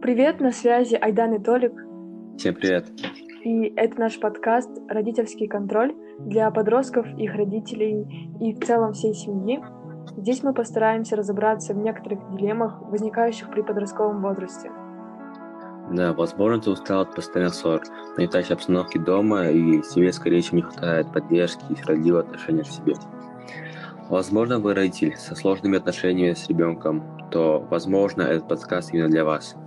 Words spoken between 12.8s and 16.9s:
возникающих при подростковом возрасте. Да, возможно, ты